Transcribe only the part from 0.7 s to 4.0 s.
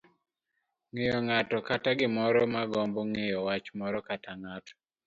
ng'eyo ng'ato kata gimoro. margombo ng'eyo wach moro